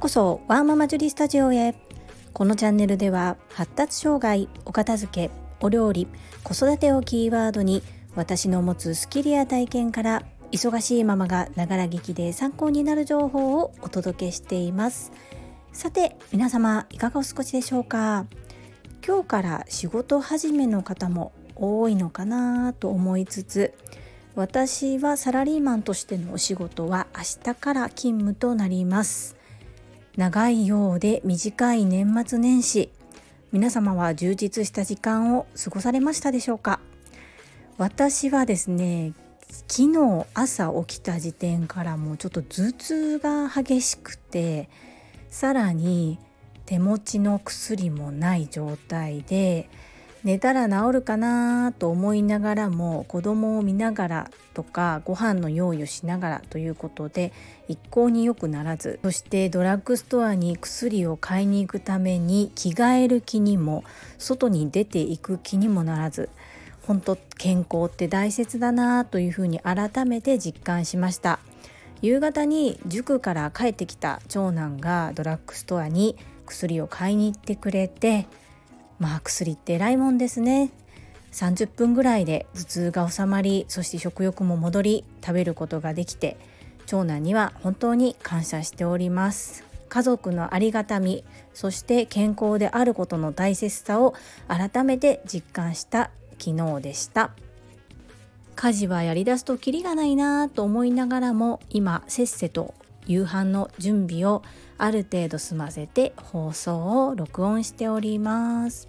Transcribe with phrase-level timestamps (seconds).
[0.00, 1.74] こそワーママジュリスタジオへ。
[2.32, 5.30] このチャンネルでは発達障害お片付け
[5.60, 6.08] お料理
[6.42, 7.82] 子育てをキーワードに
[8.16, 10.22] 私の持つスキルや体験から
[10.52, 15.12] 忙しいママがながら聞きで参考になる情報をお届けしています。
[15.74, 18.24] さて皆様いかがお過ごしでしょうか？
[19.06, 23.74] 今日から仕事始めの方も多いのかなと思いつつ
[24.34, 29.36] 私はサラリーマンとしてのお仕事は明日から勤務となります。
[30.16, 32.90] 長いようで短い年末年始。
[33.52, 36.80] 皆様は充実した時間を過ごされましたでしょうか？
[37.78, 39.12] 私はですね
[39.66, 44.68] 昨日朝起きた時点からもうちょっと頭痛が激しくて
[45.30, 46.18] さらに
[46.66, 49.68] 手持ちの薬もない状態で
[50.22, 57.32] 寝たら治るかなと思いながらも子供を見ながらとかご飯の用意をしながらということで
[57.68, 59.00] 一向に良くならず。
[59.02, 63.84] そしてドラッグストアに薬を買いに行くために着替える気にも
[64.18, 66.28] 外に出ていく気にもならず。
[66.86, 71.38] 本当健康って大切だなというふうに改めて実感しました。
[72.02, 78.26] 夕方に塾から帰ってきた長男がドラッグストアに薬を買いに行ってくれて
[79.00, 80.70] まあ薬って偉いもんですね。
[81.32, 86.36] 30分ぐらいで頭痛が収まりそして食欲も戻り食べることができて
[86.86, 89.64] 長男には本当に感謝しております。
[89.88, 94.14] 家族のありがたみそして健康であることの大切さを
[94.46, 97.32] 改めて実感した昨日でした。
[98.54, 102.74] 家事はやりだすとキリがないなと思いながらも今せっせと
[103.06, 104.42] 夕飯の準備を
[104.78, 108.88] ある程度済ませて放送を録音しております。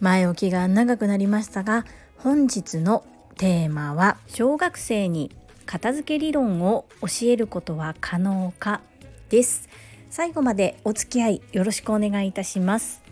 [0.00, 1.86] 前置きが長くなりましたが
[2.18, 3.04] 本日の
[3.36, 5.30] テーマは小学生に
[5.64, 8.80] 片付け理論を教えることは可能か
[9.28, 9.68] です。
[10.10, 13.02] 最後までお付き合いよろしくお願いいたします。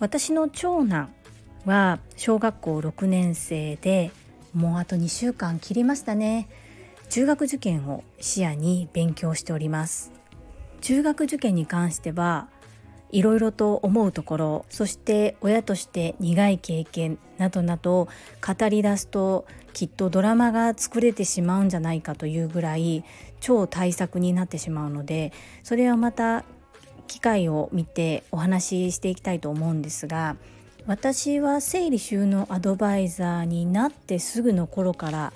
[0.00, 1.14] 私の長男
[1.64, 4.10] は小学校6年生で
[4.52, 6.48] もうあと2週間切りましたね。
[7.08, 10.12] 中学受験を視野に勉強しております。
[10.84, 12.48] 中学受験に関しては
[13.10, 18.08] いろいろと思うところそして親として苦い経験などなど
[18.44, 23.02] 語り出すときっとドラマが作れてしまうんじゃないかというぐらい
[23.40, 25.32] 超大作になってしまうので
[25.62, 26.44] それはまた
[27.06, 30.36] 機会を見てお話ししていきたいと思うんですが
[30.86, 35.32] 私は整理収納アドバイザーになってすぐの頃から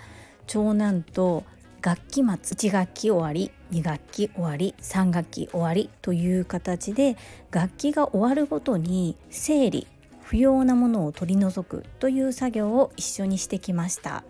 [0.46, 1.44] 長男と
[1.80, 7.16] 学期末1学期終わり2学期終わり3学期終わりという形で
[7.50, 9.86] 学期が終わるごとに整理
[10.22, 14.24] 不要なものを取り除くという作業を一緒にしてきました。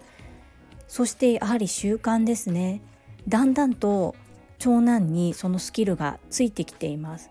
[0.87, 2.81] そしてやはり習慣ですね。
[3.27, 4.15] だんだんと
[4.59, 7.31] 長男にそのスキルがついてきています。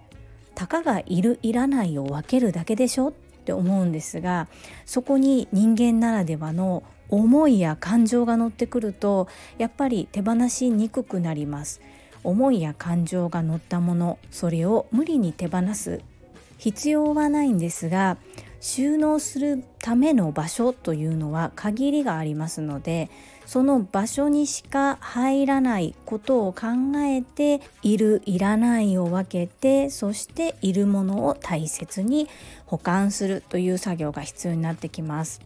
[0.53, 3.11] たかがいるいらないを分けるだけでしょっ
[3.45, 4.47] て思うんですが
[4.87, 11.81] そこに人間ならではの思いや感情が乗ってくるとやっぱり手放しにくくなります。
[12.23, 16.01] 思いや感情が乗ったものそれを無理に手放す。
[16.57, 18.17] 必要はないんですが
[18.59, 23.09] 収納するための場所というのは限りがありますので
[23.45, 26.67] その場所にしか入らないことを考
[26.97, 32.27] えているいらないを分けてそしているものを大切に
[32.65, 35.39] 保管するという作業が必要になってきます。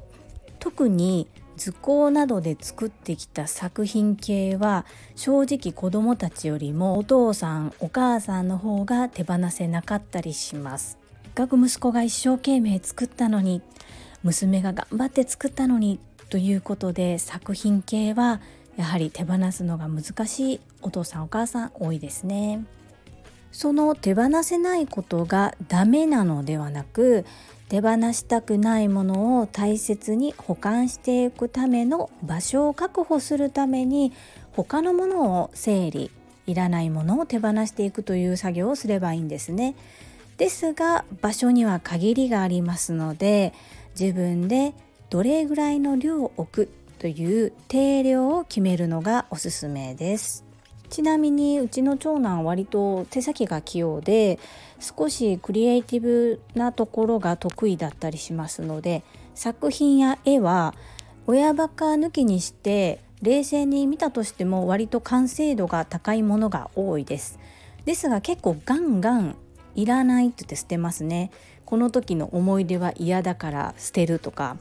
[0.59, 1.27] 特に
[1.61, 4.83] 図工などで作ってきた作品系は
[5.15, 10.97] 正直子どもたちよりもお父さんお母さんの方が手放せなかったりします
[11.35, 13.61] 学息子が一生懸命作ったのに
[14.23, 15.99] 娘が頑張って作ったのに
[16.31, 18.41] ということで作品系は
[18.75, 22.65] やはり手放すのが難しいお父さんお母さん多いですね。
[23.51, 27.25] その手放せないことがダメなのではなく
[27.71, 34.11] 手放したくないものを大切に保管していくための場所を確保するために
[34.51, 36.11] 他のものを整理
[36.47, 39.75] いらないものを手放していくという作業をすればいいんですね。
[40.35, 43.53] ですが場所には限りがありますので
[43.97, 44.73] 自分で
[45.09, 46.69] どれぐらいの量を置く
[46.99, 50.43] という定量を決めるのがおすすめです
[50.91, 54.39] ちなみにうちの長男は割と手先が器用で
[54.79, 59.03] 少しクリエイティブなところが得意だったりしますので
[59.33, 60.75] 作品や絵は
[61.27, 67.39] 親バカ抜きにして冷静に見たとしても割と完成度が高いものが多いです。
[67.85, 69.35] ですが結構ガンガン
[69.75, 71.31] いらないって言って捨てますね。
[71.65, 74.57] この時の思い出は嫌だから捨てるとか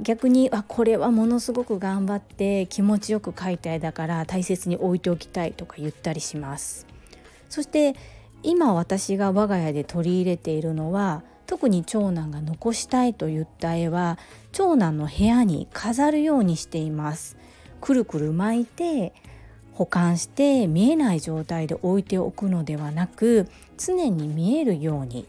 [0.00, 6.86] 逆にあこれはものすごく頑張って気持ちよく描いた絵だから大切に置いておきたいとか言ったりします。
[7.48, 7.94] そして
[8.42, 14.18] 今私が我が家で取り入れているのは特に長男が残したいといった絵は
[14.52, 17.36] 長男の部屋に飾るようにしています。
[17.80, 19.12] くるくる巻いて
[19.72, 25.26] 保管して見えない状態で置いておくのではなく常に見えるように、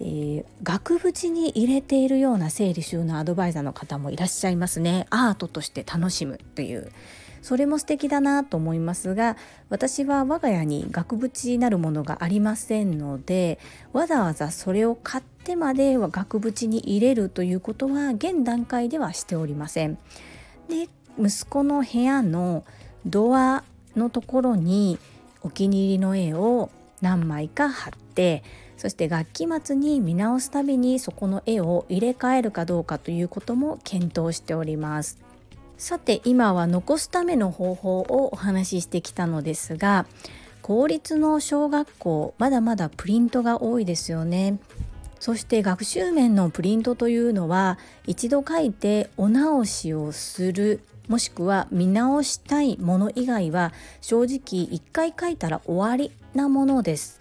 [0.00, 6.92] えー、額縁に入れているような整理収納アドバイザーの方もいらっしゃいますねアートとして楽しむという
[7.40, 9.36] それも素敵だなと思いますが
[9.70, 13.58] 私は我が家に額縁なるものがありませんので
[13.92, 19.96] わざわざそれを買ってまでは額縁に入れるということは現段階ではしておりません。
[20.68, 20.88] で
[21.18, 22.64] 息子の部屋の
[23.06, 23.62] ドア
[23.94, 24.98] のところに
[25.40, 26.70] お気に入りの絵を
[27.00, 28.42] 何枚か貼って
[28.76, 35.18] そして楽器末に見直すたびにそこの絵を入れ替えるかどうかということも検討しております。
[35.78, 40.06] さて今は残すための方法をお話ししてきたのですが
[40.62, 44.58] 公立の小学校まだまだプリントが多いですよね。
[45.20, 57.20] そして学習面のプリントというのは一度書いてお直しをするもしくは見直したいもの以外は正直一回書いたら終わりなものです。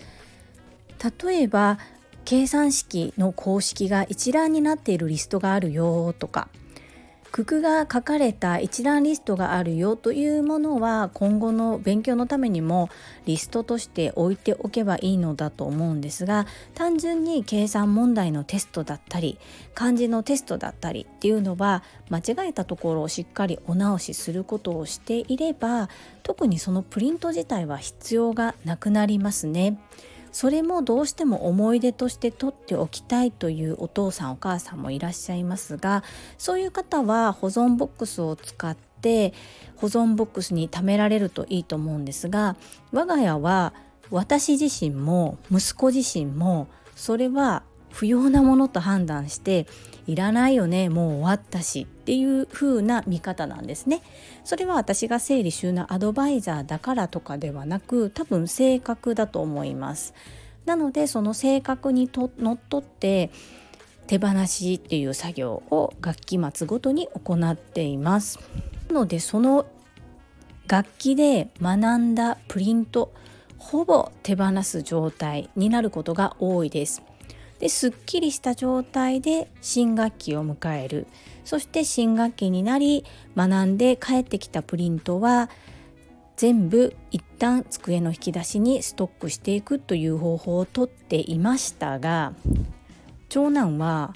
[1.04, 1.80] 例えば
[2.26, 6.48] 計算式の公式が一覧になっているリストがあるよとか
[7.36, 12.90] 九九が書かれた一覧リストがあるよというものは今後の勉強のためにも
[13.26, 19.38] リストとして置いておけばいいのだと思うんですが単純に計算問題のテストだったり
[19.74, 25.90] 漢字のテストだったりっていうのは間違えたところをしっかりお直しすることをしていれば
[26.24, 29.78] 特にそのプリント自体は必要がなくなりますね。
[30.36, 36.04] それもどうしても思い出として取っておきたいというお父さんお母さんもいらっしゃいますが
[36.38, 39.34] そういう方は保存ボックスを使って
[39.78, 42.58] 保存ボックスに貯められるといいと思うんですが
[42.92, 43.74] 我が家は
[44.12, 46.68] 私自身も息子自身も
[46.98, 49.68] それは不要なものと判断して
[50.06, 54.04] いらないよねもう終わったしっていう風な見方なんですね。
[54.44, 60.14] それは私が整理収納アドバイザーだからとかではなく多分性格だと思います。
[60.68, 63.32] なのでその性格にとのっとって
[64.06, 68.38] 手放しっていう作業を楽器末ごとに行っています。
[68.88, 69.66] なのでその
[70.68, 73.12] 楽器で学んだプリント
[73.58, 77.02] ほぼ手放す状態になることが多いです。
[77.66, 81.08] ですっきりした状態で新学期を迎える
[81.44, 83.04] そして新学期になり
[83.36, 85.50] 学んで帰ってきたプリントは
[86.38, 92.34] 全部一旦机の引き出しにストックしていくという方法をとっていましたが
[93.30, 94.14] 長男は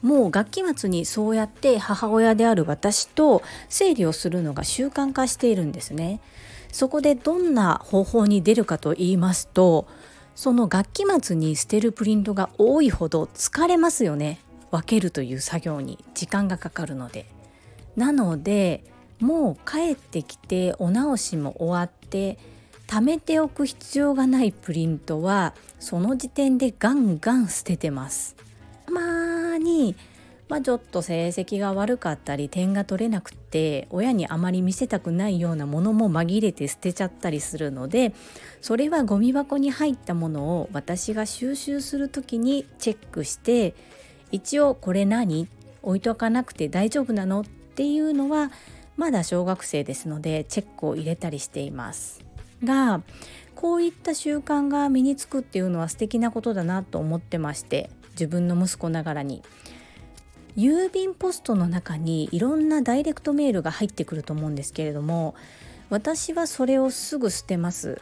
[0.00, 6.20] もう学期末にそうやって母親である私と整理をするのが習慣化しているんですね。
[6.70, 9.86] そこでどんな方法に出るかと言いますと
[10.34, 14.40] その学期末に捨てるプリントが多いほど疲れますよね。
[14.70, 17.26] 分けるという作業に時間がかかるので。
[17.96, 18.82] なので
[19.20, 22.38] もう帰ってきてお直しも終わって
[22.88, 28.36] 貯めておく必要がないプリントはその時点でガンガン捨ててます。
[28.86, 29.94] たまに
[30.46, 38.14] まあ、ちょっと成績が悪かったり点が取れなくて親にあまり見せたくないようなものも紛れて捨てちゃったりするので
[38.60, 43.74] それはゴミ箱に入ったものを私が収集する時にチェックして
[44.32, 45.48] 一応これ何？
[45.82, 47.40] 置いとかなくて大丈夫なの？
[47.40, 48.52] っていうのは
[48.96, 52.22] まだ小学生ですのでチェックを入れたりしています。
[52.62, 53.02] が
[53.54, 59.42] こういった習慣が身につくっていうのは素敵なことだなと思ってまして自分の息子ながらに。
[60.56, 65.34] 郵便ポストの中にいろんなダイレクトメールが入ってくると思うんですけれども
[65.90, 68.00] 私はそれをすぐ捨てます。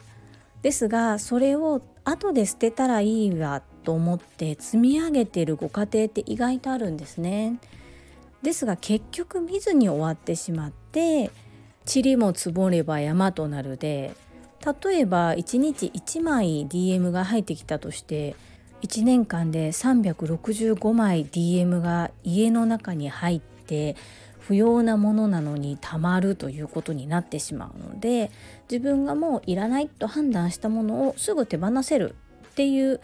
[0.62, 7.58] ですがそれを後で捨てたらいいわと思って積み上げてるご家庭って意外とあるんですね。
[8.42, 11.30] ですが結局見ずに終わってしまって
[11.92, 14.14] 塵も積もれば山となるで
[14.84, 18.36] 例えば1日1枚 DM が入ってきたとして
[18.82, 23.96] 1年間で365枚 DM が家の中に入って
[24.40, 28.30] 不要なものなのにたまるということになってしまうので
[28.70, 32.16] 自分がもういらないと判断したものをすぐ手放せる
[32.48, 33.00] っていう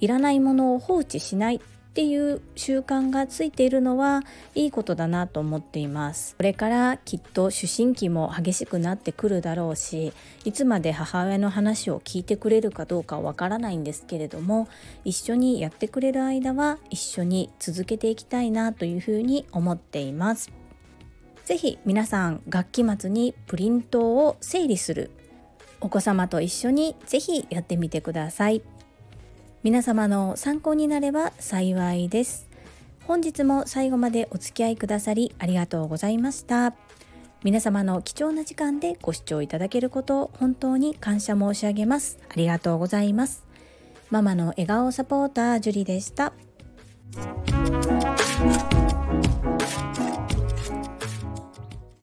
[0.00, 1.60] いらないものを放置しない
[1.96, 4.22] ていう習慣がついているのは
[4.54, 6.36] いいことだなと思っています。
[6.36, 10.12] これからきっと思春期も激しくなってくるだろうし
[10.44, 14.68] いつまで母親の話を聞いてくれるかどうかわからないんですけれども
[15.06, 20.52] 一緒にやってくれる間は一緒に続けていきたいなというふうに思っています。
[21.46, 25.10] 是非皆さん学期末にプリントを整理する
[25.80, 28.60] お子様と一緒にぜひやってみてください。
[29.66, 32.48] 皆様の参考になれば幸いです。
[33.04, 36.72] 本日も最後までお付き合いくださりありがとうございました。
[37.42, 42.16] 皆様の貴重な時間でご視聴いただけることを本当に感謝申し上げます。
[42.28, 43.44] ありがとうございます。
[44.08, 46.32] ママの笑顔サポータージュリでした。